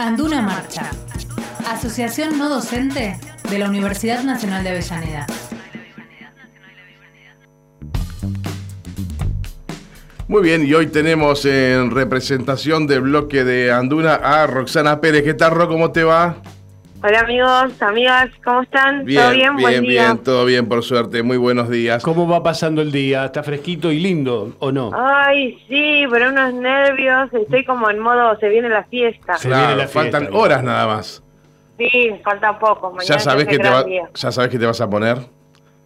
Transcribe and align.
Anduna 0.00 0.40
Marcha, 0.40 0.88
Asociación 1.68 2.38
No 2.38 2.48
Docente 2.48 3.20
de 3.50 3.58
la 3.58 3.68
Universidad 3.68 4.24
Nacional 4.24 4.64
de 4.64 4.70
Avellaneda. 4.70 5.26
Muy 10.26 10.42
bien, 10.42 10.64
y 10.66 10.72
hoy 10.72 10.86
tenemos 10.86 11.44
en 11.44 11.90
representación 11.90 12.86
del 12.86 13.02
bloque 13.02 13.44
de 13.44 13.72
Anduna 13.72 14.14
a 14.14 14.46
Roxana 14.46 15.02
Pérez. 15.02 15.22
¿Qué 15.22 15.34
tal, 15.34 15.50
Ro? 15.50 15.68
¿Cómo 15.68 15.92
te 15.92 16.02
va? 16.02 16.36
Hola 17.02 17.20
amigos, 17.20 17.80
amigas, 17.82 18.28
¿cómo 18.44 18.60
están? 18.60 19.06
Bien, 19.06 19.22
¿Todo 19.22 19.32
bien? 19.32 19.56
bien, 19.56 19.82
bien, 19.82 20.18
todo 20.18 20.44
bien, 20.44 20.68
por 20.68 20.82
suerte. 20.82 21.22
Muy 21.22 21.38
buenos 21.38 21.70
días. 21.70 22.02
¿Cómo 22.02 22.28
va 22.28 22.42
pasando 22.42 22.82
el 22.82 22.92
día? 22.92 23.24
¿Está 23.24 23.42
fresquito 23.42 23.90
y 23.90 23.98
lindo 23.98 24.54
o 24.58 24.70
no? 24.70 24.90
Ay, 24.94 25.58
sí, 25.66 26.04
pero 26.10 26.28
unos 26.28 26.52
nervios. 26.52 27.32
Estoy 27.32 27.64
como 27.64 27.88
en 27.88 28.00
modo, 28.00 28.36
se 28.38 28.50
viene 28.50 28.68
la 28.68 28.84
fiesta. 28.84 29.38
Se 29.38 29.48
Claro, 29.48 29.66
viene 29.68 29.82
la 29.82 29.88
fiesta, 29.88 30.18
faltan 30.18 30.34
horas 30.34 30.62
nada 30.62 30.86
más. 30.86 31.22
Sí, 31.78 32.10
falta 32.22 32.58
poco. 32.58 32.90
Mañana 32.90 33.04
¿Ya 33.04 33.18
sabes, 33.18 33.44
es 33.44 33.48
que 33.48 33.58
te 33.58 33.70
va, 33.70 33.82
día. 33.84 34.10
¿Ya 34.14 34.30
sabes 34.32 34.50
qué 34.50 34.58
te 34.58 34.66
vas 34.66 34.80
a 34.82 34.90
poner? 34.90 35.16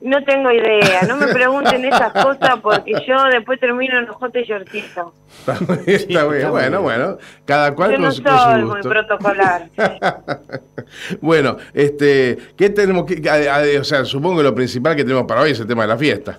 No 0.01 0.23
tengo 0.25 0.51
idea, 0.51 1.03
no 1.09 1.17
me 1.17 1.29
pregunten 1.29 1.83
esas 1.85 2.13
cosas 2.13 2.57
porque 2.63 2.93
yo 3.09 3.25
después 3.25 3.59
termino 3.59 3.99
en 3.99 4.11
ojote 4.11 4.41
y 4.43 4.45
shortito. 4.45 5.15
Está 5.39 5.55
muy 5.67 5.79
bien, 5.79 5.97
está 6.01 6.25
muy 6.27 6.37
bien. 6.37 6.47
está 6.47 6.51
muy 6.51 6.51
Bueno, 6.51 6.71
bien. 6.71 6.83
bueno. 6.83 7.19
Cada 7.47 7.75
cual 7.75 7.91
Yo 7.93 7.97
con, 7.97 8.05
no 8.05 8.13
su- 8.13 8.23
con 8.23 8.33
su 8.37 8.39
soy 8.45 8.63
muy 8.65 8.71
gusto. 8.77 8.89
protocolar. 8.91 9.69
bueno, 11.21 11.57
este, 11.73 12.39
¿qué 12.57 12.71
tenemos 12.71 13.05
que, 13.07 13.29
a- 13.29 13.57
a- 13.57 13.81
o 13.81 13.85
sea, 13.85 14.05
supongo 14.05 14.39
que 14.39 14.43
lo 14.45 14.55
principal 14.55 14.95
que 14.97 15.05
tenemos 15.05 15.25
para 15.27 15.41
hoy 15.43 15.53
es 15.53 15.61
el 15.61 15.67
tema 15.67 15.83
de 15.83 15.89
la 15.89 15.97
fiesta. 15.97 16.39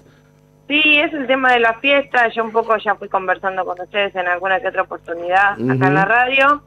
Sí, 0.67 0.99
es 0.99 1.13
el 1.13 1.27
tema 1.27 1.53
de 1.53 1.59
la 1.59 1.73
fiesta. 1.75 2.27
Yo 2.29 2.43
un 2.43 2.51
poco 2.51 2.75
ya 2.77 2.95
fui 2.95 3.07
conversando 3.09 3.65
con 3.65 3.79
ustedes 3.79 4.15
en 4.15 4.27
alguna 4.27 4.59
que 4.59 4.67
otra 4.67 4.81
oportunidad 4.83 5.53
acá 5.53 5.87
en 5.87 5.93
la 5.93 6.05
radio. 6.05 6.61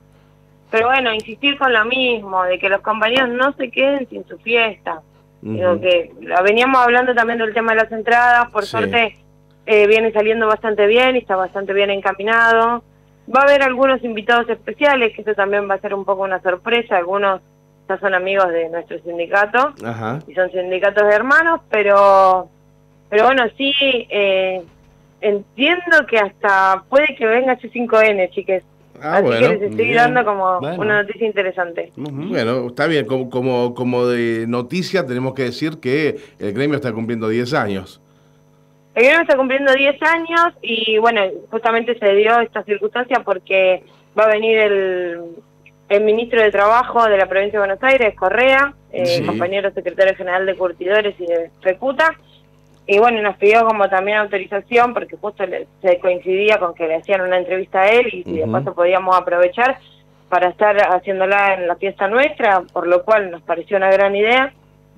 Pero 0.70 0.89
bueno, 0.89 1.12
insistir 1.14 1.56
con 1.59 1.73
lo 1.73 1.84
mismo, 1.86 2.45
de 2.45 2.59
que 2.59 2.69
los 2.69 2.80
compañeros 2.83 3.30
no 3.30 3.52
se 3.55 3.70
queden 3.70 4.06
sin 4.09 4.27
su 4.28 4.36
fiesta. 4.39 5.00
Digo 5.41 5.72
Ujú. 5.72 5.81
que 5.81 6.11
veníamos 6.44 6.81
hablando 6.81 7.14
también 7.14 7.39
del 7.39 7.55
tema 7.55 7.72
de 7.72 7.83
las 7.83 7.92
entradas, 7.92 8.50
por 8.50 8.64
Sí. 8.64 8.70
suerte 8.70 9.17
eh, 9.67 9.86
viene 9.86 10.11
saliendo 10.12 10.47
bastante 10.47 10.86
bien 10.86 11.14
y 11.17 11.19
está 11.20 11.36
bastante 11.36 11.72
bien 11.75 11.91
encaminado. 11.91 12.83
Va 13.34 13.41
a 13.41 13.44
haber 13.44 13.62
algunos 13.62 14.03
invitados 14.03 14.48
especiales, 14.48 15.12
que 15.14 15.20
eso 15.22 15.34
también 15.34 15.69
va 15.70 15.75
a 15.75 15.81
ser 15.81 15.92
un 15.94 16.05
poco 16.05 16.22
una 16.22 16.41
sorpresa. 16.41 16.97
Algunos 16.97 17.42
ya 17.89 17.98
son 17.98 18.14
amigos 18.14 18.48
de 18.48 18.69
nuestro 18.70 18.98
sindicato 19.00 19.75
Ajá. 19.84 20.20
y 20.27 20.34
son 20.34 20.50
sindicatos 20.50 21.06
de 21.06 21.14
hermanos, 21.14 21.61
pero, 21.70 22.48
pero 23.11 23.25
bueno, 23.27 23.44
sí, 23.59 23.72
eh, 23.81 24.62
entiendo 25.20 26.06
que 26.09 26.19
hasta 26.19 26.83
puede 26.89 27.14
que 27.16 27.27
venga 27.27 27.59
C5N, 27.59 28.31
chiques. 28.31 28.62
Ah, 29.02 29.14
Así 29.16 29.22
bueno. 29.27 29.41
que 29.48 29.52
les 29.54 29.62
estoy 29.70 29.84
bien. 29.84 29.96
dando 29.96 30.24
como 30.24 30.60
Bueno. 30.60 30.80
una 30.82 31.02
noticia 31.02 31.27
interesante. 31.27 31.92
Bueno, 31.96 32.66
está 32.68 32.86
bien, 32.86 33.06
como, 33.06 33.30
como, 33.30 33.74
como 33.74 34.06
de 34.06 34.46
noticia 34.48 35.06
tenemos 35.06 35.34
que 35.34 35.42
decir 35.44 35.78
que 35.80 36.16
el 36.38 36.52
gremio 36.52 36.77
está 36.77 36.92
cumpliendo 36.92 37.28
10 37.28 37.54
años. 37.54 38.00
El 38.94 39.04
gremio 39.04 39.22
está 39.22 39.36
cumpliendo 39.36 39.72
10 39.72 40.02
años 40.02 40.54
y 40.62 40.98
bueno, 40.98 41.20
justamente 41.50 41.98
se 41.98 42.14
dio 42.14 42.41
esta 42.41 42.64
circunstancia 42.64 43.20
porque 43.24 43.84
va 44.19 44.24
a 44.24 44.28
venir 44.28 44.58
el, 44.58 45.20
el 45.88 46.04
ministro 46.04 46.42
de 46.42 46.50
Trabajo 46.50 47.04
de 47.08 47.16
la 47.16 47.26
provincia 47.26 47.60
de 47.60 47.66
Buenos 47.66 47.82
Aires, 47.84 48.14
Correa, 48.16 48.74
eh, 48.91 49.06
Sí. 49.06 49.22
compañero 49.24 49.70
secretario 49.72 50.16
general 50.16 50.46
de 50.46 50.56
Curtidores 50.56 51.14
y 51.20 51.26
de 51.26 51.50
Fecuta, 51.62 52.14
y 52.91 52.98
bueno, 52.98 53.20
nos 53.22 53.36
pidió 53.36 53.64
como 53.67 53.89
también 53.89 54.17
autorización 54.19 54.94
porque 54.94 55.17
justo 55.17 55.44
le- 55.47 55.69
se 55.83 55.98
coincidía 56.00 56.58
con 56.58 56.75
que 56.75 56.89
le 56.89 56.97
hacían 56.97 57.20
una 57.20 57.36
entrevista 57.39 57.83
a 57.83 57.89
él 57.91 58.08
y, 58.11 58.22
y 58.27 58.33
de 58.39 58.42
Ujú. 58.44 58.53
paso 58.53 58.75
podíamos 58.75 59.14
aprovechar 59.17 59.78
para 60.31 60.48
estar 60.48 60.77
haciéndola 60.94 61.55
en 61.55 61.69
la 61.69 61.77
fiesta 61.77 62.09
nuestra, 62.09 62.62
por 62.72 62.86
lo 62.86 63.05
cual 63.05 63.31
nos 63.31 63.42
pareció 63.42 63.77
una 63.77 63.91
gran 63.92 64.16
idea. 64.16 64.53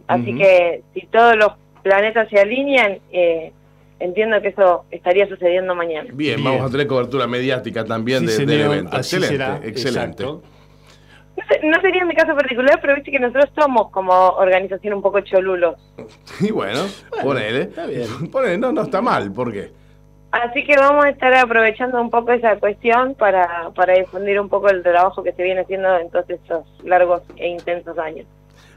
Así 0.08 0.34
que 0.36 0.82
si 0.94 1.06
todos 1.06 1.36
los 1.36 1.52
planetas 1.82 2.28
se 2.30 2.40
alinean, 2.40 2.98
eh, 3.12 3.52
entiendo 4.00 4.40
que 4.40 4.48
eso 4.48 4.84
estaría 4.90 5.28
sucediendo 5.28 5.74
mañana. 5.74 6.08
Bien, 6.12 6.36
Bien. 6.36 6.44
vamos 6.44 6.68
a 6.68 6.70
tener 6.72 6.86
cobertura 6.86 7.26
mediática 7.26 7.84
también 7.84 8.26
Sí, 8.28 8.44
de- 8.44 8.46
del 8.56 8.60
evento. 8.66 8.96
así 8.96 9.16
excelente, 9.16 9.28
será, 9.44 9.56
excelente. 9.68 9.88
exacto. 10.22 10.42
No, 11.62 11.80
sería 11.80 12.04
mi 12.04 12.14
caso 12.14 12.34
particular, 12.34 12.78
pero 12.80 12.94
viste 12.94 13.10
que 13.10 13.20
nosotros 13.20 13.50
somos 13.54 13.90
como 13.90 14.12
organización 14.12 14.94
un 14.94 15.02
poco 15.02 15.20
cholulos. 15.20 15.76
Y 16.40 16.50
bueno, 16.50 16.80
ponele. 17.22 17.62
está 17.62 17.86
bien. 17.86 18.06
Ponele, 18.32 18.58
no, 18.58 18.72
no 18.72 18.82
está 18.82 19.00
mal, 19.02 19.32
¿por 19.32 19.52
qué? 19.52 19.70
Así 20.32 20.64
que 20.64 20.76
vamos 20.76 21.04
a 21.04 21.08
estar 21.08 21.34
aprovechando 21.34 22.00
un 22.00 22.08
poco 22.08 22.30
esa 22.30 22.56
cuestión 22.56 23.14
para, 23.14 23.70
para 23.74 23.94
difundir 23.94 24.40
un 24.40 24.48
poco 24.48 24.68
el 24.70 24.82
trabajo 24.82 25.24
que 25.24 25.32
se 25.32 25.42
viene 25.42 25.62
haciendo 25.62 25.98
en 25.98 26.08
todos 26.08 26.30
estos 26.30 26.64
largos 26.84 27.22
e 27.36 27.48
intensos 27.48 27.98
años. 27.98 28.26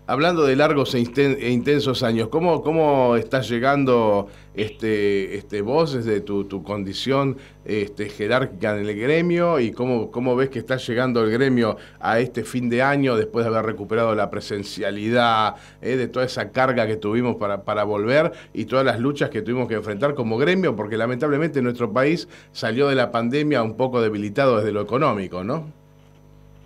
Hablando 0.06 0.46
de 0.46 0.58
largos 0.58 0.96
e, 0.96 1.03
e 1.16 1.50
intensos 1.50 2.03
años, 2.03 2.28
¿cómo, 2.28 2.62
cómo 2.62 3.16
estás 3.16 3.47
llegando 3.47 4.28
este, 4.53 5.38
este, 5.38 5.62
vos 5.62 5.94
desde 5.94 6.19
tu, 6.19 6.44
tu 6.44 6.62
condición 6.62 7.38
este, 7.64 8.09
jerárquica 8.09 8.78
en 8.78 8.86
el 8.86 9.00
gremio 9.00 9.62
y 9.62 9.72
cómo, 9.72 10.12
cómo 10.12 10.36
ves 10.36 10.50
que 10.50 10.59
está 10.59 10.75
llegando 10.75 11.24
el 11.24 11.31
gremio 11.31 11.78
a 12.02 12.19
este 12.19 12.44
fin 12.44 12.68
de 12.68 12.81
año 12.81 13.16
después 13.16 13.46
de 13.46 13.52
haber 13.52 13.66
recuperado 13.66 14.13
la 14.13 14.30
presencialidad, 14.30 15.56
eh, 15.81 15.96
de 15.96 16.09
toda 16.09 16.25
esa 16.25 16.52
carga 16.52 16.86
que 16.86 16.97
tuvimos 16.97 17.38
para, 17.38 17.63
para 17.63 17.86
volver 17.86 18.34
y 18.53 18.66
todas 18.66 18.86
las 18.86 19.00
luchas 19.00 19.30
que 19.30 19.42
tuvimos 19.42 19.69
que 19.69 19.75
enfrentar 19.75 20.16
como 20.16 20.38
gremio? 20.38 20.75
Porque 20.75 20.97
lamentablemente 20.97 21.62
nuestro 21.62 21.94
país 21.94 22.28
salió 22.52 22.90
de 22.90 22.96
la 22.96 23.09
pandemia 23.09 23.63
un 23.63 23.78
poco 23.78 24.02
debilitado 24.02 24.58
desde 24.58 24.74
lo 24.74 24.81
económico, 24.81 25.46
¿no? 25.46 25.82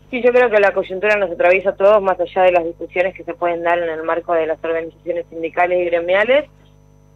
Sí, 0.09 0.21
yo 0.21 0.31
creo 0.31 0.49
que 0.49 0.59
la 0.59 0.73
coyuntura 0.73 1.17
nos 1.17 1.31
atraviesa 1.31 1.71
a 1.71 1.75
todos, 1.75 2.01
más 2.01 2.19
allá 2.19 2.43
de 2.43 2.53
las 2.53 2.63
discusiones 2.63 3.13
que 3.13 3.25
se 3.25 3.33
pueden 3.33 3.63
dar 3.63 3.77
en 3.77 3.89
el 3.89 4.03
marco 4.03 4.33
de 4.33 4.47
las 4.47 4.63
organizaciones 4.63 5.25
sindicales 5.29 5.81
y 5.81 5.85
gremiales. 5.85 6.45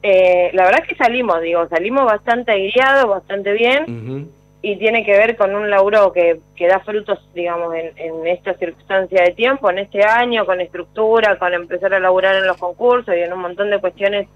Eh, 0.03 0.49
la 0.53 0.65
verdad 0.65 0.81
es 0.81 0.89
que 0.89 0.95
salimos, 0.95 1.41
digo, 1.41 1.67
salimos 1.69 2.05
bastante 2.05 2.53
guiados, 2.55 3.07
bastante 3.07 3.53
bien, 3.53 4.29
y 4.61 4.75
tiene 4.77 5.05
que 5.05 5.17
ver 5.17 5.37
con 5.37 5.55
un 5.55 5.69
laburo 5.69 6.11
que, 6.11 6.39
que 6.55 6.67
da 6.67 6.79
frutos, 6.79 7.19
digamos, 7.33 7.73
en, 7.75 7.91
en 7.95 8.27
esta 8.27 8.55
circunstancia 8.55 9.23
de 9.23 9.31
tiempo, 9.31 9.69
en 9.69 9.79
este 9.79 10.03
año, 10.03 10.45
con 10.45 10.59
estructura, 10.59 11.37
con 11.39 11.53
empezar 11.53 11.93
a 11.93 11.99
laburar 11.99 12.35
en 12.35 12.47
los 12.47 12.57
concursos 12.57 13.15
y 13.15 13.19
en 13.19 13.31
un 13.31 13.39
montón 13.39 13.69
de 13.69 13.79
cuestiones 13.79 14.27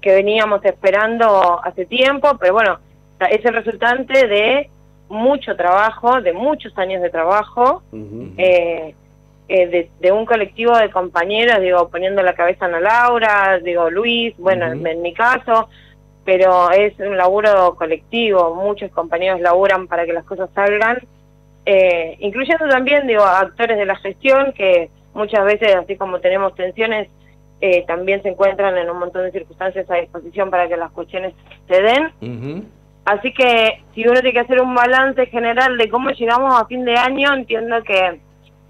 que 0.00 0.14
veníamos 0.14 0.64
esperando 0.64 1.60
hace 1.62 1.84
tiempo, 1.84 2.36
pero 2.40 2.54
bueno, 2.54 2.78
es 3.30 3.44
el 3.44 3.54
resultante 3.54 4.26
de 4.26 4.70
mucho 5.12 5.54
trabajo, 5.56 6.20
de 6.20 6.32
muchos 6.32 6.76
años 6.78 7.02
de 7.02 7.10
trabajo, 7.10 7.82
eh, 8.38 8.94
eh, 9.48 9.66
de, 9.66 9.90
de 10.00 10.12
un 10.12 10.24
colectivo 10.24 10.76
de 10.76 10.90
compañeros, 10.90 11.60
digo, 11.60 11.88
poniendo 11.88 12.22
la 12.22 12.34
cabeza 12.34 12.66
en 12.66 12.74
Ana 12.74 12.80
Laura, 12.80 13.58
digo, 13.62 13.90
Luis, 13.90 14.34
bueno, 14.38 14.66
en, 14.66 14.86
en 14.86 15.02
mi 15.02 15.12
caso, 15.12 15.68
pero 16.24 16.70
es 16.70 16.98
un 16.98 17.16
laburo 17.16 17.74
colectivo, 17.74 18.54
muchos 18.54 18.90
compañeros 18.90 19.40
laburan 19.40 19.86
para 19.88 20.06
que 20.06 20.12
las 20.12 20.24
cosas 20.24 20.48
salgan, 20.54 20.98
eh, 21.66 22.16
incluyendo 22.20 22.66
también, 22.68 23.06
digo, 23.06 23.22
actores 23.22 23.76
de 23.76 23.86
la 23.86 23.96
gestión 23.96 24.52
que 24.52 24.90
muchas 25.14 25.44
veces, 25.44 25.74
así 25.76 25.96
como 25.96 26.20
tenemos 26.20 26.54
tensiones, 26.54 27.08
eh, 27.60 27.84
también 27.86 28.22
se 28.22 28.30
encuentran 28.30 28.76
en 28.78 28.90
un 28.90 28.98
montón 28.98 29.22
de 29.22 29.32
circunstancias 29.32 29.88
a 29.90 29.96
disposición 29.96 30.50
para 30.50 30.66
que 30.68 30.76
las 30.76 30.90
cuestiones 30.92 31.34
se 31.68 31.82
den. 31.82 32.64
Así 33.04 33.32
que 33.32 33.82
si 33.94 34.02
uno 34.04 34.14
tiene 34.14 34.32
que 34.32 34.40
hacer 34.40 34.60
un 34.60 34.74
balance 34.74 35.26
general 35.26 35.76
de 35.76 35.88
cómo 35.88 36.10
llegamos 36.10 36.54
a 36.60 36.66
fin 36.66 36.84
de 36.84 36.94
año, 36.96 37.32
entiendo 37.34 37.82
que, 37.82 38.20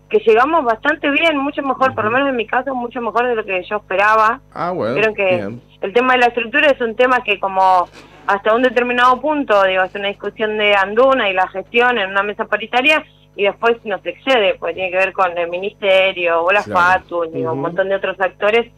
que 0.09 0.19
llegamos 0.21 0.65
bastante 0.65 1.11
bien, 1.11 1.37
mucho 1.37 1.63
mejor, 1.63 1.95
por 1.95 2.05
lo 2.05 2.11
menos 2.11 2.31
en 2.31 2.37
mi 2.37 2.47
caso, 2.47 2.75
mucho 2.75 3.01
mejor 3.03 3.27
de 3.27 3.35
lo 3.35 3.45
que 3.45 3.63
yo 3.65 3.77
esperaba. 3.77 4.41
Ah, 4.55 4.71
bueno. 4.71 4.95
Creo 4.97 5.15
que 5.15 5.37
bien. 5.37 5.63
el 5.83 5.93
tema 5.93 6.15
de 6.15 6.21
la 6.21 6.27
estructura 6.27 6.69
es 6.71 6.81
un 6.81 6.97
tema 6.97 7.23
que 7.23 7.39
como 7.39 7.89
hasta 8.27 8.55
un 8.55 8.63
determinado 8.63 9.21
punto, 9.21 9.63
digo, 9.65 9.83
es 9.83 9.95
una 9.95 10.09
discusión 10.09 10.57
de 10.57 10.75
Anduna 10.77 11.29
y 11.29 11.35
la 11.35 11.49
gestión 11.49 11.99
en 11.99 12.11
una 12.11 12.23
mesa 12.23 12.47
paritaria 12.47 13.05
y 13.37 13.45
después 13.45 13.77
nos 13.85 14.05
excede, 14.07 14.55
porque 14.59 14.75
tiene 14.75 14.91
que 14.91 14.97
ver 14.99 15.13
con 15.13 15.37
el 15.37 15.49
ministerio, 15.51 16.43
o 16.43 16.53
la 16.53 16.63
Claro. 16.63 16.81
FATU, 17.01 17.25
digo, 17.33 17.53
un 17.53 17.61
montón 17.63 17.89
de 17.89 17.97
otros 17.97 18.19
actores 18.21 18.71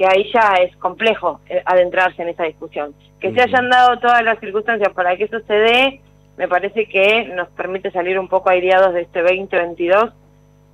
que 0.00 0.06
ahí 0.06 0.30
ya 0.32 0.54
es 0.54 0.74
complejo 0.78 1.40
eh, 1.46 1.62
adentrarse 1.66 2.22
en 2.22 2.30
esa 2.30 2.44
discusión. 2.44 2.94
Que 3.20 3.34
se 3.34 3.42
hayan 3.42 3.68
dado 3.68 3.98
todas 3.98 4.24
las 4.24 4.40
circunstancias 4.40 4.90
para 4.94 5.14
que 5.14 5.24
eso 5.24 5.40
se 5.40 5.52
dé, 5.52 6.00
me 6.38 6.48
parece 6.48 6.88
que 6.88 7.26
nos 7.36 7.48
permite 7.48 7.90
salir 7.90 8.18
un 8.18 8.26
poco 8.26 8.48
aireados 8.48 8.94
de 8.94 9.02
este 9.02 9.20
2022 9.20 10.10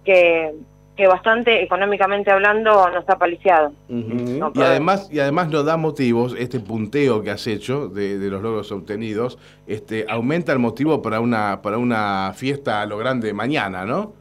que, 0.04 0.52
que 0.96 1.08
bastante 1.08 1.60
económicamente 1.60 2.30
hablando 2.30 2.88
nos 2.88 3.08
ha 3.08 3.18
paliciado. 3.18 3.72
No, 3.88 4.52
Y 4.54 4.62
además, 4.62 5.08
y 5.10 5.18
además 5.18 5.48
nos 5.48 5.64
da 5.64 5.76
motivos, 5.76 6.36
este 6.38 6.60
punteo 6.60 7.20
que 7.24 7.32
has 7.32 7.48
hecho 7.48 7.88
de, 7.88 8.20
de 8.20 8.30
los 8.30 8.40
logros 8.40 8.70
obtenidos, 8.70 9.40
este, 9.66 10.06
aumenta 10.08 10.52
el 10.52 10.60
motivo 10.60 11.02
para 11.02 11.18
una, 11.18 11.62
para 11.62 11.78
una 11.78 12.32
fiesta 12.36 12.80
a 12.80 12.86
lo 12.86 12.96
grande 12.96 13.34
mañana, 13.34 13.84
¿no? 13.84 14.12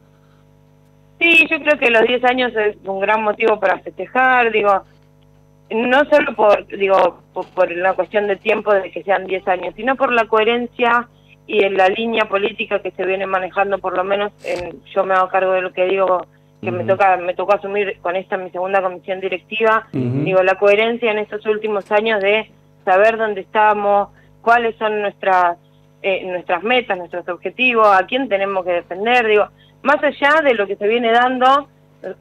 Sí, 1.20 1.46
yo 1.48 1.60
creo 1.60 1.78
que 1.78 1.90
los 1.90 2.02
10 2.02 2.24
años 2.24 2.52
es 2.56 2.76
un 2.84 2.98
gran 2.98 3.22
motivo 3.22 3.60
para 3.60 3.78
festejar, 3.78 4.50
digo, 4.50 4.82
no 5.70 6.04
solo 6.06 6.34
por, 6.34 6.66
digo, 6.66 7.22
por, 7.32 7.46
por 7.48 7.70
la 7.70 7.94
cuestión 7.94 8.26
de 8.26 8.36
tiempo 8.36 8.72
de 8.72 8.90
que 8.90 9.02
sean 9.02 9.26
10 9.26 9.48
años, 9.48 9.74
sino 9.76 9.96
por 9.96 10.12
la 10.12 10.26
coherencia 10.26 11.08
y 11.46 11.64
en 11.64 11.76
la 11.76 11.88
línea 11.88 12.26
política 12.26 12.80
que 12.80 12.90
se 12.92 13.04
viene 13.04 13.26
manejando, 13.26 13.78
por 13.78 13.96
lo 13.96 14.04
menos 14.04 14.32
en, 14.44 14.82
yo 14.94 15.04
me 15.04 15.14
hago 15.14 15.28
cargo 15.28 15.52
de 15.52 15.62
lo 15.62 15.72
que 15.72 15.86
digo, 15.86 16.26
que 16.60 16.70
me 16.72 16.84
toca 16.84 17.16
me 17.16 17.34
tocó 17.34 17.54
asumir 17.54 17.98
con 18.00 18.16
esta 18.16 18.36
mi 18.36 18.50
segunda 18.50 18.82
comisión 18.82 19.20
directiva, 19.20 19.86
digo, 19.92 20.42
la 20.42 20.56
coherencia 20.56 21.10
en 21.10 21.18
estos 21.18 21.44
últimos 21.46 21.90
años 21.92 22.20
de 22.20 22.50
saber 22.84 23.16
dónde 23.16 23.42
estamos, 23.42 24.08
cuáles 24.42 24.74
son 24.76 25.02
nuestras 25.02 25.58
eh, 26.02 26.24
nuestras 26.24 26.62
metas, 26.62 26.96
nuestros 26.98 27.28
objetivos, 27.28 27.88
a 27.88 28.06
quién 28.06 28.28
tenemos 28.28 28.64
que 28.64 28.72
defender, 28.72 29.26
digo, 29.26 29.48
más 29.82 30.02
allá 30.02 30.40
de 30.42 30.54
lo 30.54 30.66
que 30.66 30.76
se 30.76 30.86
viene 30.86 31.10
dando, 31.10 31.68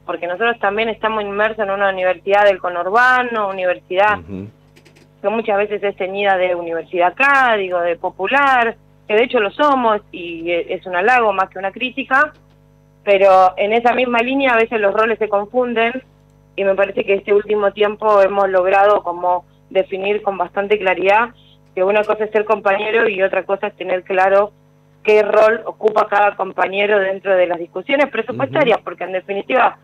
porque 0.05 0.27
nosotros 0.27 0.57
también 0.59 0.89
estamos 0.89 1.23
inmersos 1.23 1.59
en 1.59 1.71
una 1.71 1.89
universidad 1.89 2.45
del 2.45 2.59
conurbano, 2.59 3.49
universidad 3.49 4.19
que 5.21 5.29
muchas 5.29 5.57
veces 5.57 5.81
es 5.81 5.95
teñida 5.95 6.37
de 6.37 6.53
universidad 6.53 7.07
acá, 7.07 7.55
digo, 7.57 7.79
de 7.81 7.95
popular, 7.95 8.75
que 9.07 9.15
de 9.15 9.23
hecho 9.23 9.39
lo 9.39 9.49
somos 9.51 10.01
y 10.11 10.51
es 10.51 10.85
un 10.85 10.95
halago 10.95 11.33
más 11.33 11.49
que 11.49 11.59
una 11.59 11.71
crítica, 11.71 12.33
pero 13.03 13.53
en 13.57 13.73
esa 13.73 13.93
misma 13.93 14.19
línea 14.19 14.53
a 14.53 14.57
veces 14.57 14.79
los 14.79 14.93
roles 14.93 15.17
se 15.17 15.29
confunden 15.29 16.03
y 16.55 16.63
me 16.63 16.75
parece 16.75 17.03
que 17.03 17.15
este 17.15 17.33
último 17.33 17.71
tiempo 17.71 18.21
hemos 18.21 18.49
logrado 18.49 19.03
como 19.03 19.45
definir 19.69 20.21
con 20.21 20.37
bastante 20.37 20.77
claridad 20.77 21.29
que 21.73 21.83
una 21.83 22.03
cosa 22.03 22.25
es 22.25 22.31
ser 22.31 22.45
compañero 22.45 23.09
y 23.09 23.21
otra 23.21 23.43
cosa 23.43 23.67
es 23.67 23.75
tener 23.75 24.03
claro 24.03 24.53
qué 25.05 25.21
rol 25.21 25.61
ocupa 25.65 26.07
cada 26.07 26.35
compañero 26.35 26.99
dentro 26.99 27.35
de 27.35 27.47
las 27.47 27.59
discusiones 27.59 28.09
presupuestarias, 28.09 28.79
porque 28.83 29.03
en 29.03 29.13
definitiva 29.13 29.77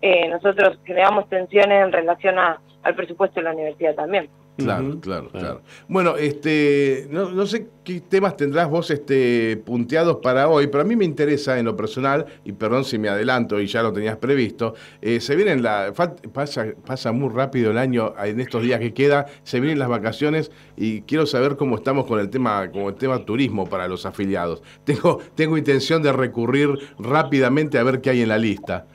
eh, 0.00 0.28
nosotros 0.28 0.78
generamos 0.84 1.28
tensiones 1.28 1.84
en 1.84 1.92
relación 1.92 2.38
a, 2.38 2.60
al 2.84 2.94
presupuesto 2.94 3.40
de 3.40 3.44
la 3.44 3.52
universidad 3.52 3.94
también. 3.96 4.30
Claro, 4.58 4.98
claro, 5.00 5.28
claro. 5.28 5.62
Bueno, 5.86 6.16
este, 6.16 7.06
no, 7.10 7.30
no, 7.30 7.46
sé 7.46 7.68
qué 7.84 8.00
temas 8.00 8.36
tendrás 8.36 8.68
vos 8.68 8.90
este, 8.90 9.56
punteados 9.58 10.16
para 10.16 10.48
hoy, 10.48 10.66
pero 10.66 10.82
a 10.82 10.84
mí 10.84 10.96
me 10.96 11.04
interesa 11.04 11.60
en 11.60 11.66
lo 11.66 11.76
personal, 11.76 12.26
y 12.44 12.50
perdón 12.50 12.84
si 12.84 12.98
me 12.98 13.08
adelanto 13.08 13.60
y 13.60 13.68
ya 13.68 13.84
lo 13.84 13.92
tenías 13.92 14.16
previsto, 14.16 14.74
eh, 15.00 15.20
se 15.20 15.36
vienen 15.36 15.62
la, 15.62 15.92
pasa, 16.32 16.66
pasa 16.84 17.12
muy 17.12 17.32
rápido 17.32 17.70
el 17.70 17.78
año 17.78 18.14
en 18.20 18.40
estos 18.40 18.64
días 18.64 18.80
que 18.80 18.92
queda, 18.92 19.26
se 19.44 19.60
vienen 19.60 19.78
las 19.78 19.88
vacaciones 19.88 20.50
y 20.76 21.02
quiero 21.02 21.24
saber 21.24 21.54
cómo 21.54 21.76
estamos 21.76 22.06
con 22.06 22.18
el 22.18 22.28
tema, 22.28 22.68
con 22.72 22.82
el 22.82 22.96
tema 22.96 23.24
turismo 23.24 23.68
para 23.68 23.86
los 23.86 24.06
afiliados. 24.06 24.60
Tengo, 24.82 25.20
tengo 25.36 25.56
intención 25.56 26.02
de 26.02 26.12
recurrir 26.12 26.70
rápidamente 26.98 27.78
a 27.78 27.84
ver 27.84 28.00
qué 28.00 28.10
hay 28.10 28.22
en 28.22 28.28
la 28.28 28.38
lista. 28.38 28.86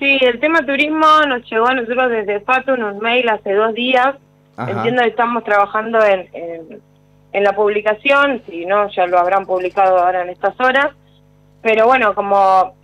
Sí, 0.00 0.18
el 0.20 0.40
tema 0.40 0.66
turismo 0.66 1.06
nos 1.28 1.48
llegó 1.48 1.68
a 1.68 1.74
nosotros 1.74 2.10
desde 2.10 2.40
Pato 2.40 2.74
un 2.74 2.98
mail 2.98 3.28
hace 3.28 3.52
dos 3.52 3.72
días 3.74 4.16
Entiendo 4.58 5.02
que 5.02 5.08
estamos 5.08 5.44
trabajando 5.44 6.04
en, 6.04 6.28
en, 7.32 7.44
la 7.44 7.54
publicación, 7.54 8.42
si 8.48 8.66
no, 8.66 8.88
ya 8.90 9.06
lo 9.06 9.18
habrán 9.18 9.46
publicado 9.46 9.98
ahora 9.98 10.22
en 10.22 10.30
estas 10.30 10.58
horas. 10.60 10.88
Pero 11.62 11.86
bueno, 11.86 12.14
como 12.14 12.74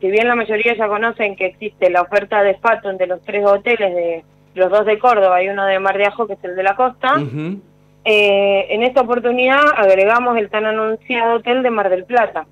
si 0.00 0.10
bien 0.10 0.28
la 0.28 0.34
mayoría 0.34 0.74
ya 0.74 0.88
conocen 0.88 1.36
que 1.36 1.46
existe 1.46 1.90
la 1.90 2.02
oferta 2.02 2.42
de 2.42 2.54
Fatum 2.54 2.96
de 2.96 3.06
los 3.06 3.20
tres 3.22 3.44
hoteles, 3.44 3.94
de 3.94 4.24
los 4.54 4.70
dos 4.70 4.86
de 4.86 4.98
Córdoba 4.98 5.42
y 5.42 5.48
uno 5.48 5.66
de 5.66 5.78
Mar 5.78 5.98
de 5.98 6.06
Ajo, 6.06 6.26
que 6.26 6.34
es 6.34 6.44
el 6.44 6.56
de 6.56 6.62
la 6.62 6.74
costa, 6.74 7.16
eh, 8.04 8.66
en 8.70 8.82
esta 8.82 9.02
oportunidad 9.02 9.60
agregamos 9.76 10.38
el 10.38 10.48
tan 10.48 10.64
anunciado 10.64 11.34
hotel 11.34 11.62
de 11.62 11.70
Mar 11.70 11.90
del 11.90 12.04
Plata. 12.04 12.46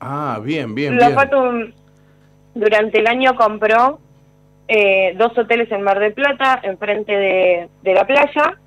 Ah, 0.00 0.40
bien, 0.42 0.74
bien. 0.74 0.98
La 0.98 1.10
Fatum 1.10 1.72
durante 2.54 2.98
el 2.98 3.06
año 3.06 3.36
compró 3.36 4.00
eh, 4.68 5.14
dos 5.16 5.36
hoteles 5.36 5.70
en 5.72 5.82
Mar 5.82 5.98
del 5.98 6.12
Plata, 6.12 6.60
enfrente 6.62 7.16
de, 7.16 7.68
de 7.82 7.94
la 7.94 8.06
playa, 8.06 8.58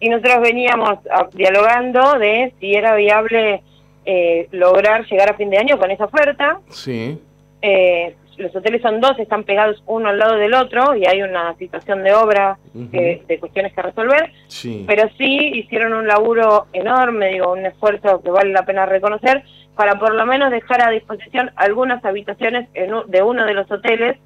y 0.00 0.08
nosotros 0.08 0.40
veníamos 0.40 0.98
dialogando 1.34 2.18
de 2.18 2.54
si 2.58 2.74
era 2.74 2.94
viable 2.94 3.62
eh, 4.06 4.48
lograr 4.50 5.04
llegar 5.06 5.30
a 5.30 5.34
fin 5.34 5.50
de 5.50 5.58
año 5.58 5.78
con 5.78 5.90
esa 5.90 6.06
oferta. 6.06 6.60
Sí. 6.70 7.20
Eh, 7.60 8.14
los 8.38 8.56
hoteles 8.56 8.80
son 8.80 9.02
dos, 9.02 9.18
están 9.18 9.44
pegados 9.44 9.82
uno 9.84 10.08
al 10.08 10.18
lado 10.18 10.36
del 10.36 10.54
otro 10.54 10.94
y 10.94 11.04
hay 11.04 11.20
una 11.20 11.54
situación 11.56 12.02
de 12.02 12.14
obra 12.14 12.56
de 12.72 13.36
cuestiones 13.38 13.74
que 13.74 13.82
resolver. 13.82 14.32
Sí. 14.46 14.84
Pero 14.88 15.10
sí 15.18 15.50
hicieron 15.54 15.92
un 15.92 16.06
laburo 16.06 16.66
enorme, 16.72 17.28
digo, 17.28 17.52
un 17.52 17.66
esfuerzo 17.66 18.22
que 18.22 18.30
vale 18.30 18.52
la 18.52 18.64
pena 18.64 18.86
reconocer 18.86 19.44
para 19.76 19.98
por 19.98 20.14
lo 20.14 20.24
menos 20.24 20.50
dejar 20.50 20.82
a 20.82 20.90
disposición 20.90 21.50
algunas 21.56 22.02
habitaciones 22.02 22.66
en, 22.72 22.92
de 23.08 23.22
uno 23.22 23.44
de 23.44 23.52
los 23.52 23.70
hoteles 23.70 24.16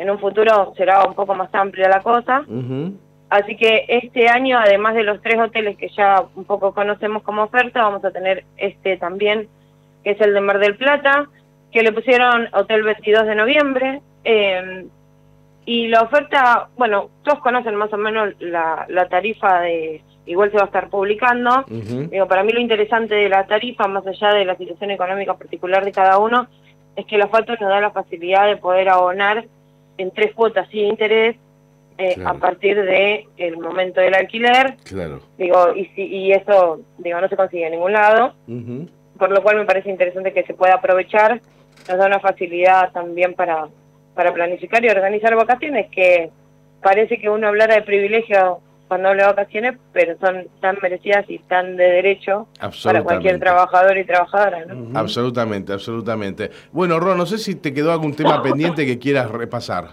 en 0.00 0.08
un 0.08 0.18
futuro 0.18 0.72
será 0.78 1.04
un 1.04 1.14
poco 1.14 1.34
más 1.34 1.54
amplia 1.54 1.86
la 1.86 2.00
cosa. 2.00 2.42
Así 3.28 3.54
que 3.54 3.84
este 3.86 4.28
año, 4.28 4.58
además 4.58 4.94
de 4.94 5.04
los 5.04 5.20
tres 5.20 5.38
hoteles 5.38 5.76
que 5.76 5.90
ya 5.90 6.24
un 6.34 6.44
poco 6.44 6.72
conocemos 6.72 7.22
como 7.22 7.42
oferta, 7.42 7.82
vamos 7.82 8.02
a 8.06 8.10
tener 8.10 8.44
este 8.56 8.96
también, 8.96 9.46
que 10.02 10.12
es 10.12 10.20
el 10.22 10.32
de 10.32 10.40
Mar 10.40 10.58
del 10.58 10.76
Plata, 10.76 11.28
que 11.70 11.82
le 11.82 11.92
pusieron 11.92 12.48
Hotel 12.54 12.82
22 12.82 13.26
de 13.26 13.34
noviembre. 13.34 14.00
Em, 14.24 14.88
y 15.66 15.88
la 15.88 16.00
oferta, 16.00 16.70
bueno, 16.78 17.10
todos 17.22 17.40
conocen 17.40 17.74
más 17.74 17.92
o 17.92 17.98
menos 17.98 18.32
la, 18.40 18.86
la 18.88 19.06
tarifa 19.06 19.60
de, 19.60 20.02
igual 20.24 20.50
se 20.50 20.56
va 20.56 20.62
a 20.62 20.66
estar 20.66 20.88
publicando. 20.88 21.62
Digo, 21.68 22.26
para 22.26 22.42
mí 22.42 22.52
lo 22.52 22.60
interesante 22.60 23.14
de 23.14 23.28
la 23.28 23.46
tarifa, 23.46 23.86
más 23.86 24.06
allá 24.06 24.32
de 24.32 24.46
la 24.46 24.56
situación 24.56 24.92
económica 24.92 25.34
particular 25.34 25.84
de 25.84 25.92
cada 25.92 26.16
uno, 26.16 26.48
es 26.96 27.04
que 27.04 27.18
la 27.18 27.26
oferta 27.26 27.54
nos 27.60 27.68
da 27.68 27.82
la 27.82 27.90
facilidad 27.90 28.46
de 28.46 28.56
poder 28.56 28.88
abonar 28.88 29.44
en 30.00 30.10
tres 30.12 30.34
cuotas 30.34 30.68
sin 30.70 30.86
interés 30.86 31.36
eh, 31.98 32.16
a 32.24 32.34
partir 32.34 32.80
de 32.80 33.28
el 33.36 33.58
momento 33.58 34.00
del 34.00 34.14
alquiler. 34.14 34.76
Claro. 34.84 35.20
Digo, 35.36 35.74
y, 35.74 35.84
si, 35.94 36.02
y 36.02 36.32
eso 36.32 36.80
digo 36.98 37.20
no 37.20 37.28
se 37.28 37.36
consigue 37.36 37.66
en 37.66 37.72
ningún 37.72 37.92
lado, 37.92 38.34
por 39.18 39.30
lo 39.30 39.42
cual 39.42 39.58
me 39.58 39.66
parece 39.66 39.90
interesante 39.90 40.32
que 40.32 40.44
se 40.44 40.54
pueda 40.54 40.74
aprovechar, 40.74 41.40
nos 41.88 41.98
da 41.98 42.06
una 42.06 42.20
facilidad 42.20 42.90
también 42.92 43.34
para, 43.34 43.68
para 44.14 44.32
planificar 44.32 44.82
y 44.82 44.88
organizar 44.88 45.36
vacaciones, 45.36 45.90
que 45.90 46.30
parece 46.82 47.18
que 47.18 47.28
uno 47.28 47.48
hablara 47.48 47.74
de 47.74 47.82
privilegio 47.82 48.60
cuando 48.90 49.10
habla 49.10 49.22
de 49.22 49.28
vacaciones, 49.34 49.78
pero 49.92 50.18
son 50.18 50.48
tan 50.60 50.76
merecidas 50.82 51.24
y 51.28 51.38
tan 51.38 51.76
de 51.76 51.84
derecho 51.84 52.48
para 52.82 53.04
cualquier 53.04 53.38
trabajador 53.38 53.96
y 53.96 54.04
trabajadora. 54.04 54.64
¿no? 54.64 54.98
Absolutamente, 54.98 55.72
absolutamente. 55.72 56.50
Bueno, 56.72 56.98
Ron, 56.98 57.16
no 57.16 57.24
sé 57.24 57.38
si 57.38 57.54
te 57.54 57.72
quedó 57.72 57.92
algún 57.92 58.16
tema 58.16 58.42
pendiente 58.42 58.84
que 58.84 58.98
quieras 58.98 59.30
repasar. 59.30 59.90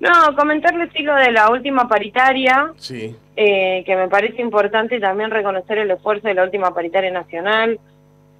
No, 0.00 0.10
comentarles 0.34 0.88
sí 0.96 1.02
lo 1.02 1.14
de 1.16 1.30
la 1.32 1.50
última 1.50 1.86
paritaria, 1.86 2.72
sí. 2.78 3.14
Eh, 3.36 3.82
que 3.84 3.94
me 3.94 4.08
parece 4.08 4.40
importante 4.40 4.98
también 4.98 5.30
reconocer 5.30 5.76
el 5.76 5.90
esfuerzo 5.90 6.28
de 6.28 6.34
la 6.34 6.44
última 6.44 6.72
paritaria 6.72 7.10
nacional. 7.10 7.78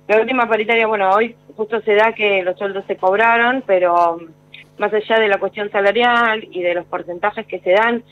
La 0.09 0.19
última 0.19 0.49
paritaria, 0.49 0.87
bueno, 0.87 1.11
hoy 1.11 1.37
justo 1.55 1.83
se 1.83 1.95
da 1.95 2.15
que 2.15 2.43
los 2.43 2.57
sueldos 2.57 2.85
se 2.87 2.97
cobraron, 2.97 3.63
pero 3.67 4.19
más 4.79 4.95
allá 4.95 5.19
de 5.19 5.29
la 5.29 5.39
cuestión 5.39 5.71
salarial 5.71 6.49
y 6.51 6.63
de 6.63 6.73
los 6.73 6.87
porcentajes 6.87 7.47
que 7.47 7.61
se 7.61 7.73
dan, 7.73 8.03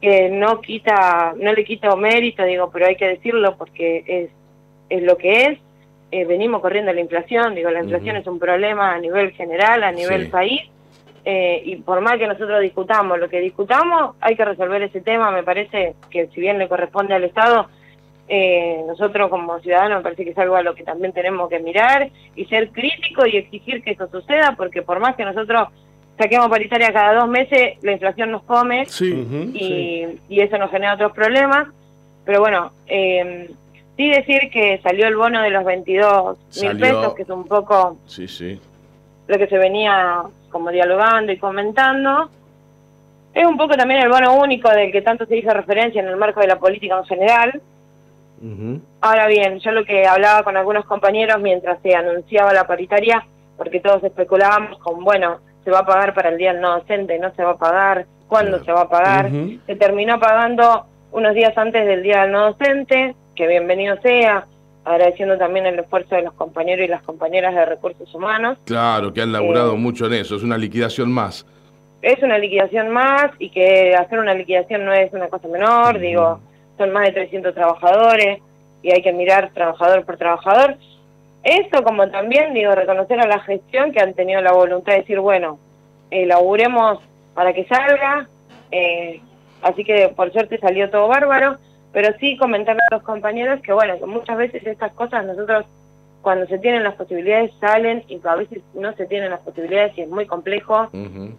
que 0.00 0.28
no 0.28 0.60
quita, 0.60 1.34
no 1.36 1.52
le 1.52 1.64
quita 1.64 1.94
mérito, 1.96 2.44
digo, 2.44 2.70
pero 2.70 2.86
hay 2.86 2.96
que 2.96 3.08
decirlo 3.08 3.56
porque 3.56 4.04
es, 4.06 4.30
es 4.88 5.02
lo 5.02 5.16
que 5.16 5.46
es. 5.46 5.58
Eh, 6.10 6.24
venimos 6.24 6.62
corriendo 6.62 6.92
la 6.92 7.00
inflación, 7.00 7.54
digo, 7.54 7.70
la 7.70 7.82
inflación 7.82 8.16
es 8.16 8.26
un 8.26 8.38
problema 8.38 8.94
a 8.94 8.98
nivel 8.98 9.32
general, 9.32 9.82
a 9.82 9.92
nivel 9.92 10.30
país, 10.30 10.62
eh, 11.24 11.62
y 11.62 11.76
por 11.76 12.00
más 12.00 12.16
que 12.16 12.26
nosotros 12.26 12.62
discutamos 12.62 13.18
lo 13.18 13.28
que 13.28 13.40
discutamos, 13.40 14.16
hay 14.20 14.34
que 14.34 14.46
resolver 14.46 14.80
ese 14.82 15.02
tema, 15.02 15.30
me 15.30 15.42
parece 15.42 15.94
que 16.08 16.28
si 16.28 16.40
bien 16.40 16.58
le 16.58 16.68
corresponde 16.68 17.12
al 17.12 17.24
Estado, 17.24 17.68
eh, 18.28 18.82
nosotros 18.86 19.28
como 19.28 19.58
ciudadanos 19.60 19.98
me 19.98 20.02
parece 20.04 20.24
que 20.24 20.30
es 20.30 20.38
algo 20.38 20.56
a 20.56 20.62
lo 20.62 20.74
que 20.74 20.84
también 20.84 21.12
tenemos 21.12 21.50
que 21.50 21.58
mirar 21.58 22.10
y 22.34 22.46
ser 22.46 22.70
críticos 22.70 23.26
y 23.28 23.36
exigir 23.36 23.82
que 23.82 23.90
eso 23.90 24.08
suceda, 24.08 24.54
porque 24.56 24.80
por 24.80 25.00
más 25.00 25.16
que 25.16 25.26
nosotros 25.26 25.68
saquemos 26.18 26.48
paritaria 26.48 26.92
cada 26.92 27.14
dos 27.14 27.28
meses, 27.28 27.82
la 27.82 27.92
inflación 27.92 28.30
nos 28.30 28.42
come 28.42 28.86
y, 29.00 30.06
y, 30.28 30.40
eso 30.40 30.58
nos 30.58 30.70
genera 30.70 30.94
otros 30.94 31.12
problemas. 31.12 31.68
Pero 32.24 32.40
bueno, 32.40 32.72
eh, 32.86 33.50
sí 33.96 34.08
decir 34.10 34.50
que 34.52 34.80
salió 34.82 35.06
el 35.06 35.16
bono 35.16 35.42
de 35.42 35.50
los 35.50 35.64
22 35.64 36.38
mil 36.62 36.78
pesos, 36.78 37.14
que 37.14 37.22
es 37.22 37.30
un 37.30 37.44
poco 37.44 37.96
sí, 38.06 38.28
sí. 38.28 38.60
lo 39.26 39.38
que 39.38 39.46
se 39.46 39.58
venía 39.58 40.22
como 40.50 40.70
dialogando 40.70 41.32
y 41.32 41.38
comentando. 41.38 42.30
Es 43.34 43.46
un 43.46 43.56
poco 43.56 43.76
también 43.76 44.00
el 44.00 44.08
bono 44.08 44.34
único 44.34 44.68
del 44.70 44.90
que 44.90 45.02
tanto 45.02 45.26
se 45.26 45.36
hizo 45.36 45.50
referencia 45.50 46.00
en 46.00 46.08
el 46.08 46.16
marco 46.16 46.40
de 46.40 46.46
la 46.46 46.58
política 46.58 46.98
en 46.98 47.04
general. 47.04 47.62
Ahora 49.00 49.26
bien, 49.26 49.58
yo 49.58 49.72
lo 49.72 49.84
que 49.84 50.06
hablaba 50.06 50.44
con 50.44 50.56
algunos 50.56 50.84
compañeros 50.84 51.40
mientras 51.40 51.80
se 51.82 51.94
anunciaba 51.94 52.52
la 52.52 52.68
paritaria, 52.68 53.26
porque 53.56 53.80
todos 53.80 54.02
especulábamos 54.04 54.78
con, 54.78 55.02
bueno, 55.02 55.38
se 55.68 55.72
va 55.72 55.80
a 55.80 55.84
pagar 55.84 56.14
para 56.14 56.30
el 56.30 56.38
día 56.38 56.54
del 56.54 56.62
no 56.62 56.78
docente, 56.78 57.18
no 57.18 57.30
se 57.34 57.44
va 57.44 57.50
a 57.50 57.58
pagar, 57.58 58.06
cuándo 58.26 58.64
se 58.64 58.72
va 58.72 58.80
a 58.80 58.88
pagar. 58.88 59.30
Se 59.66 59.76
terminó 59.76 60.18
pagando 60.18 60.86
unos 61.12 61.34
días 61.34 61.52
antes 61.58 61.86
del 61.86 62.02
día 62.02 62.22
del 62.22 62.32
no 62.32 62.52
docente, 62.52 63.14
que 63.34 63.46
bienvenido 63.46 64.00
sea, 64.00 64.46
agradeciendo 64.86 65.36
también 65.36 65.66
el 65.66 65.78
esfuerzo 65.78 66.14
de 66.14 66.22
los 66.22 66.32
compañeros 66.32 66.86
y 66.86 66.88
las 66.88 67.02
compañeras 67.02 67.54
de 67.54 67.66
recursos 67.66 68.14
humanos. 68.14 68.56
Claro, 68.64 69.12
que 69.12 69.20
han 69.20 69.30
laburado 69.30 69.74
eh, 69.74 69.76
mucho 69.76 70.06
en 70.06 70.14
eso, 70.14 70.36
es 70.36 70.42
una 70.42 70.56
liquidación 70.56 71.12
más. 71.12 71.44
Es 72.00 72.22
una 72.22 72.38
liquidación 72.38 72.88
más 72.88 73.30
y 73.38 73.50
que 73.50 73.94
hacer 73.94 74.20
una 74.20 74.32
liquidación 74.32 74.86
no 74.86 74.94
es 74.94 75.12
una 75.12 75.28
cosa 75.28 75.48
menor, 75.48 75.98
digo, 75.98 76.40
son 76.78 76.92
más 76.94 77.04
de 77.04 77.12
300 77.12 77.54
trabajadores, 77.54 78.38
y 78.82 78.90
hay 78.90 79.02
que 79.02 79.12
mirar 79.12 79.50
trabajador 79.52 80.06
por 80.06 80.16
trabajador. 80.16 80.78
Eso 81.48 81.82
como 81.82 82.10
también, 82.10 82.52
digo, 82.52 82.74
reconocer 82.74 83.18
a 83.20 83.26
la 83.26 83.40
gestión 83.40 83.90
que 83.90 84.00
han 84.00 84.12
tenido 84.12 84.42
la 84.42 84.52
voluntad 84.52 84.92
de 84.92 84.98
decir, 84.98 85.18
bueno, 85.18 85.58
elaboremos 86.10 86.98
para 87.32 87.54
que 87.54 87.64
salga, 87.64 88.28
eh, 88.70 89.22
así 89.62 89.82
que 89.82 90.10
por 90.10 90.30
suerte 90.30 90.58
salió 90.58 90.90
todo 90.90 91.08
bárbaro, 91.08 91.56
pero 91.90 92.14
sí 92.20 92.36
comentarle 92.36 92.82
a 92.90 92.96
los 92.96 93.02
compañeros 93.02 93.62
que 93.62 93.72
bueno, 93.72 93.98
que 93.98 94.04
muchas 94.04 94.36
veces 94.36 94.66
estas 94.66 94.92
cosas 94.92 95.24
nosotros 95.24 95.64
cuando 96.20 96.46
se 96.48 96.58
tienen 96.58 96.84
las 96.84 96.96
posibilidades 96.96 97.50
salen 97.60 98.04
y 98.08 98.20
a 98.22 98.34
veces 98.34 98.60
no 98.74 98.92
se 98.92 99.06
tienen 99.06 99.30
las 99.30 99.40
posibilidades 99.40 99.96
y 99.96 100.02
es 100.02 100.08
muy 100.08 100.26
complejo. 100.26 100.90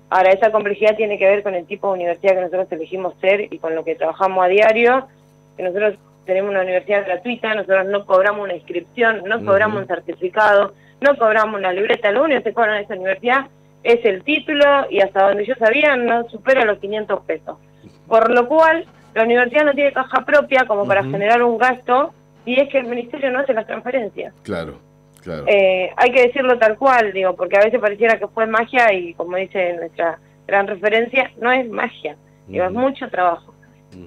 Ahora, 0.09 0.31
esa 0.31 0.51
complejidad 0.51 0.95
tiene 0.95 1.19
que 1.19 1.27
ver 1.27 1.43
con 1.43 1.53
el 1.53 1.67
tipo 1.67 1.87
de 1.89 1.99
universidad 1.99 2.33
que 2.33 2.41
nosotros 2.41 2.71
elegimos 2.71 3.13
ser 3.21 3.53
y 3.53 3.59
con 3.59 3.75
lo 3.75 3.83
que 3.83 3.93
trabajamos 3.93 4.43
a 4.43 4.47
diario, 4.47 5.07
que 5.55 5.63
nosotros 5.63 5.99
tenemos 6.29 6.51
una 6.51 6.62
universidad 6.62 7.05
gratuita, 7.05 7.55
nosotros 7.55 7.88
no 7.88 8.05
cobramos 8.05 8.43
una 8.43 8.53
inscripción, 8.53 9.24
no 9.25 9.43
cobramos 9.43 9.81
un 9.81 9.88
certificado, 9.88 10.74
no 11.01 11.17
cobramos 11.17 11.59
una 11.59 11.74
libreta, 11.74 12.12
lo 12.12 12.24
único 12.24 12.43
que 12.43 12.50
se 12.50 12.53
cobra 12.53 12.77
en 12.77 12.86
esa 12.86 12.93
universidad 12.93 13.48
es 13.83 14.05
el 14.05 14.24
título 14.24 14.86
y 14.91 15.01
hasta 15.01 15.29
donde 15.29 15.45
yo 15.45 15.55
sabía 15.55 15.95
no 15.95 16.29
supera 16.29 16.65
los 16.65 16.77
500 16.77 17.21
pesos. 17.21 17.57
Por 18.07 18.29
lo 18.29 18.48
cual, 18.48 18.86
la 19.15 19.24
universidad 19.24 19.65
no 19.65 19.74
tiene 19.74 19.91
caja 19.91 20.24
propia 20.24 20.65
como 20.67 20.86
para 20.86 21.03
generar 21.03 21.41
un 21.41 21.57
gasto 21.57 22.13
y 22.45 22.59
es 22.59 22.69
que 22.69 22.77
el 22.77 22.86
ministerio 22.86 23.31
no 23.31 23.39
hace 23.39 23.53
las 23.53 23.65
transferencias. 23.65 24.31
Claro, 24.43 24.77
claro. 25.24 25.45
Eh, 25.48 25.89
hay 25.98 26.12
que 26.12 26.27
decirlo 26.27 26.59
tal 26.59 26.77
cual, 26.77 27.12
digo, 27.12 27.36
porque 27.36 27.57
a 27.57 27.63
veces 27.63 27.79
pareciera 27.79 28.19
que 28.19 28.27
fue 28.27 28.45
magia 28.45 28.93
y 28.93 29.15
como 29.15 29.36
dice 29.36 29.74
nuestra 29.74 30.19
gran 30.45 30.67
referencia, 30.67 31.31
no 31.41 31.51
es 31.51 31.67
magia, 31.67 32.17
digo, 32.48 32.65
es 32.65 32.71
mucho 32.71 33.09
trabajo. 33.09 33.55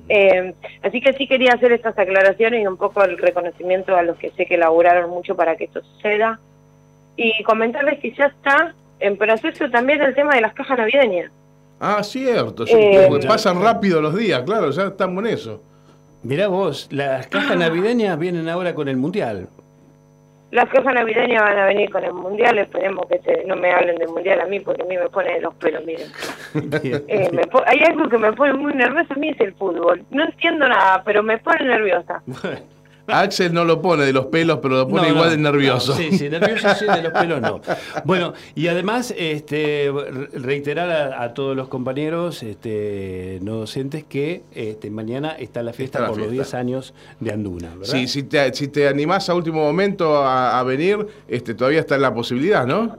Eh, 0.09 0.55
así 0.83 1.01
que 1.01 1.13
sí 1.15 1.27
quería 1.27 1.53
hacer 1.55 1.73
estas 1.73 1.99
aclaraciones 1.99 2.63
y 2.63 2.67
un 2.67 2.77
poco 2.77 3.03
el 3.03 3.19
reconocimiento 3.19 3.97
a 3.97 4.03
los 4.03 4.17
que 4.17 4.31
sé 4.31 4.47
que 4.47 4.57
laburaron 4.57 5.11
mucho 5.11 5.35
para 5.37 5.57
que 5.57 5.65
esto 5.65 5.83
suceda. 5.83 6.41
Y 7.17 7.43
comentarles 7.45 7.99
que 8.01 8.13
ya 8.13 8.27
está 8.27 8.75
en 9.01 9.17
proceso 9.17 9.71
también 9.71 10.01
el 10.01 10.15
tema 10.15 10.35
de 10.35 10.41
las 10.41 10.55
cajas 10.55 10.79
navideñas. 10.79 11.31
Ah, 11.81 12.03
cierto, 12.03 12.65
eh, 12.69 13.09
pasan 13.27 13.61
rápido 13.61 14.01
los 14.01 14.17
días, 14.17 14.43
claro, 14.43 14.71
ya 14.71 14.85
estamos 14.85 15.25
en 15.25 15.33
eso. 15.33 15.63
Mirá 16.23 16.47
vos, 16.47 16.89
las 16.93 17.27
cajas 17.27 17.57
navideñas 17.57 18.17
vienen 18.17 18.49
ahora 18.49 18.75
con 18.75 18.89
el 18.89 18.97
Mundial. 18.97 19.49
Las 20.53 20.69
cajas 20.69 20.93
navideñas 20.93 21.43
van 21.43 21.59
a 21.59 21.65
venir 21.65 21.91
con 21.91 22.05
el 22.05 22.13
Mundial, 22.13 22.59
esperemos 22.59 23.07
que 23.07 23.43
no 23.47 23.57
me 23.57 23.73
hablen 23.73 23.97
del 23.97 24.09
Mundial 24.09 24.39
a 24.39 24.45
mí, 24.45 24.61
porque 24.61 24.83
a 24.83 24.85
mí 24.85 24.99
me 24.99 25.09
pone 25.09 25.41
los 25.41 25.55
pelos, 25.55 25.83
miren. 25.85 26.09
Eh, 27.09 27.31
hay 27.67 27.79
algo 27.79 28.07
que 28.11 28.19
me 28.19 28.33
pone 28.35 28.53
muy 28.53 28.75
nerviosa, 28.75 29.15
a 29.15 29.17
mí 29.17 29.31
es 29.31 29.41
el 29.41 29.55
fútbol. 29.55 30.05
No 30.11 30.25
entiendo 30.25 30.69
nada, 30.69 31.03
pero 31.05 31.23
me 31.23 31.39
pone 31.39 31.65
nerviosa. 31.65 32.23
Axel 33.21 33.53
no 33.53 33.65
lo 33.65 33.83
pone 33.83 34.05
de 34.05 34.13
los 34.13 34.27
pelos, 34.27 34.59
pero 34.63 34.77
lo 34.77 34.89
pone 34.89 35.09
igual 35.09 35.31
de 35.31 35.39
nervioso. 35.39 35.95
sí, 35.95 36.17
sí, 36.17 36.29
nervioso 36.29 36.69
sí, 36.75 36.87
de 36.87 37.03
los 37.03 37.13
pelos 37.13 37.41
no. 37.41 37.61
Bueno, 38.05 38.33
y 38.55 38.69
además 38.69 39.15
este, 39.17 39.93
reiterar 40.35 41.13
a, 41.13 41.35
todos 41.35 41.57
los 41.57 41.69
compañeros 41.69 42.43
este, 42.43 43.39
no 43.43 43.57
docentes 43.57 44.05
que 44.05 44.43
este, 44.55 44.91
mañana 44.91 45.31
está 45.39 45.63
la 45.63 45.73
fiesta 45.73 46.07
por 46.07 46.19
los 46.19 46.31
10 46.31 46.55
años 46.55 46.95
de 47.21 47.33
Anduna. 47.33 47.71
¿verdad? 47.77 47.93
Sí, 47.93 48.09
si 48.09 48.23
te, 48.25 48.53
si 48.55 48.69
te 48.69 48.89
animás 48.89 49.29
a 49.29 49.35
último 49.35 49.63
momento 49.63 50.17
a, 50.17 50.63
venir, 50.63 51.07
este, 51.29 51.55
todavía 51.55 51.81
está 51.81 51.97
en 51.97 52.03
la 52.03 52.15
posibilidad, 52.15 52.67
¿no? 52.67 52.97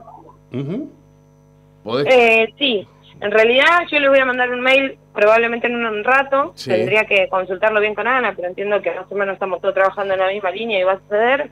eh, 2.06 2.46
sí, 2.58 2.86
en 3.24 3.30
realidad 3.30 3.86
yo 3.90 3.98
les 4.00 4.10
voy 4.10 4.18
a 4.18 4.26
mandar 4.26 4.50
un 4.50 4.60
mail 4.60 4.98
probablemente 5.14 5.66
en 5.66 5.76
un 5.76 6.04
rato, 6.04 6.54
tendría 6.62 7.04
que 7.06 7.26
consultarlo 7.28 7.80
bien 7.80 7.94
con 7.94 8.06
Ana, 8.06 8.34
pero 8.36 8.48
entiendo 8.48 8.82
que 8.82 8.90
más 8.90 9.10
o 9.10 9.14
menos 9.14 9.34
estamos 9.34 9.62
todos 9.62 9.72
trabajando 9.72 10.12
en 10.12 10.20
la 10.20 10.28
misma 10.28 10.50
línea 10.50 10.78
y 10.78 10.84
va 10.84 10.92
a 10.92 11.00
suceder. 11.00 11.50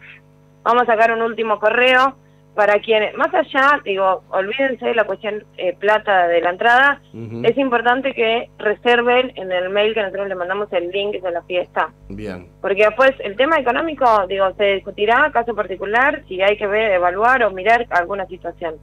Vamos 0.64 0.82
a 0.82 0.86
sacar 0.86 1.12
un 1.12 1.22
último 1.22 1.58
correo 1.58 2.14
para 2.54 2.78
quienes, 2.80 3.16
más 3.16 3.32
allá, 3.32 3.80
digo, 3.82 4.22
olvídense 4.28 4.84
de 4.84 4.94
la 4.94 5.04
cuestión 5.04 5.44
eh, 5.56 5.74
plata 5.78 6.28
de 6.28 6.42
la 6.42 6.50
entrada, 6.50 7.00
es 7.42 7.56
importante 7.56 8.12
que 8.12 8.50
reserven 8.58 9.32
en 9.36 9.50
el 9.50 9.70
mail 9.70 9.94
que 9.94 10.02
nosotros 10.02 10.28
le 10.28 10.34
mandamos 10.34 10.70
el 10.74 10.90
link 10.90 11.22
de 11.22 11.30
la 11.30 11.40
fiesta. 11.44 11.90
Bien. 12.10 12.48
Porque 12.60 12.84
después 12.84 13.12
el 13.20 13.36
tema 13.36 13.58
económico, 13.58 14.26
digo, 14.28 14.52
se 14.58 14.74
discutirá 14.74 15.30
caso 15.32 15.54
particular 15.54 16.22
si 16.28 16.42
hay 16.42 16.58
que 16.58 16.66
ver, 16.66 16.90
evaluar 16.90 17.42
o 17.44 17.50
mirar 17.50 17.86
alguna 17.88 18.26
situación. 18.26 18.74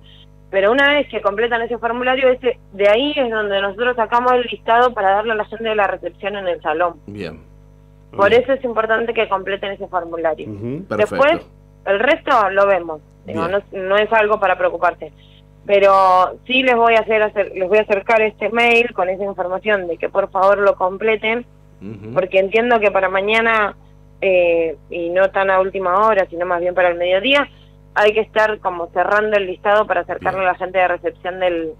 Pero 0.50 0.72
una 0.72 0.89
vez 0.89 1.08
que 1.10 1.22
completan 1.22 1.62
ese 1.62 1.77
formulario, 1.77 2.29
ese, 2.29 2.58
de 2.74 2.89
ahí 2.89 3.13
es 3.15 3.29
donde 3.29 3.62
nosotros 3.62 3.96
sacamos 3.96 4.34
el 4.34 4.48
listado 4.51 4.94
para 4.94 5.12
darle 5.12 5.34
a 5.34 5.36
la 5.36 5.46
gente 5.46 5.70
de 5.70 5.75
la 5.75 5.88
recepción 5.88 6.36
en 6.36 6.48
el 6.48 6.62
salón. 6.62 6.96
Bien. 7.06 7.39
Por 8.15 8.34
eso 8.34 8.53
es 8.53 8.63
importante 8.63 9.13
que 9.13 9.29
completen 9.29 9.72
ese 9.74 9.88
formulario. 9.88 10.48
Después, 10.98 11.46
el 11.86 12.00
resto 12.00 12.50
lo 12.50 12.65
vemos. 12.65 13.01
no, 13.27 13.98
es 13.98 14.13
algo 14.13 14.39
para 14.39 14.58
preocuparse. 14.58 15.12
Pero 15.65 16.39
sí 16.48 16.63
les 16.63 16.75
voy 16.75 16.96
a 16.96 17.01
hacer, 17.01 17.51
les 17.53 17.70
voy 17.70 17.77
a 17.77 17.82
acercar 17.82 18.22
este 18.24 18.50
mail 18.50 18.91
con 18.94 19.10
esa 19.10 19.24
información 19.24 19.88
de 19.88 19.98
que 19.98 20.10
por 20.10 20.32
favor 20.32 20.58
lo 20.58 20.74
completen, 20.75 21.46
porque 22.13 22.39
entiendo 22.39 22.79
que 22.79 22.89
para 22.89 23.08
mañana 23.08 23.75
eh, 24.22 24.75
y 24.89 25.10
no 25.10 25.29
tan 25.29 25.51
a 25.51 25.62
última 25.62 26.08
hora, 26.08 26.25
sino 26.29 26.46
más 26.46 26.60
bien 26.60 26.74
para 26.74 26.89
el 26.89 26.98
mediodía, 26.98 27.48
hay 27.96 28.13
que 28.13 28.22
estar 28.22 28.60
como 28.60 28.89
cerrando 28.91 29.38
el 29.38 29.48
listado 29.48 29.86
para 29.88 30.01
acercarle 30.01 30.41
a 30.41 30.51
la 30.51 30.55
gente 30.55 30.77
de 30.77 30.88
recepción 30.88 31.39
del, 31.39 31.74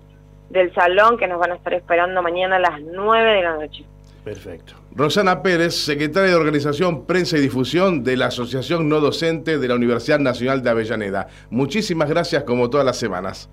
del 0.50 0.74
salón 0.74 1.18
que 1.18 1.28
nos 1.28 1.40
van 1.40 1.52
a 1.52 1.56
estar 1.56 1.74
esperando 1.74 2.22
mañana 2.22 2.58
a 2.58 2.60
las 2.60 2.82
9 2.82 3.32
de 3.32 3.44
la 3.44 3.56
noche. 3.56 3.86
Perfecto. 4.24 4.74
Rosana 4.92 5.42
Pérez, 5.42 5.74
secretaria 5.76 6.32
de 6.32 6.36
Organización, 6.36 7.06
Prensa 7.06 7.38
y 7.38 7.42
Difusión 7.42 8.04
de 8.04 8.18
la 8.18 8.28
Asociación 8.28 8.90
No 8.90 9.00
Docente 9.00 9.58
de 9.58 9.68
la 9.68 9.76
Universidad 9.76 10.20
Nacional 10.20 10.62
de 10.62 10.70
Avellaneda. 10.70 11.28
Muchísimas 11.50 12.10
gracias 12.10 12.44
como 12.44 12.70
todas 12.70 12.86
las 12.86 12.98
semanas. 12.98 13.50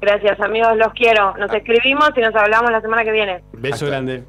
Gracias 0.00 0.40
amigos, 0.40 0.76
los 0.76 0.92
quiero. 0.94 1.36
Nos 1.36 1.50
ah. 1.50 1.56
escribimos 1.56 2.10
y 2.16 2.20
nos 2.20 2.34
hablamos 2.34 2.70
la 2.70 2.80
semana 2.80 3.04
que 3.04 3.12
viene. 3.12 3.42
Beso 3.52 3.86
grande. 3.86 4.24